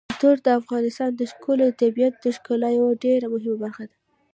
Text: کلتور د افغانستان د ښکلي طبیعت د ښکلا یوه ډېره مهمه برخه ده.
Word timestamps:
کلتور 0.07 0.35
د 0.45 0.47
افغانستان 0.59 1.11
د 1.15 1.21
ښکلي 1.31 1.67
طبیعت 1.81 2.13
د 2.19 2.25
ښکلا 2.37 2.69
یوه 2.79 2.91
ډېره 3.03 3.27
مهمه 3.33 3.57
برخه 3.63 3.83
ده. 3.89 3.95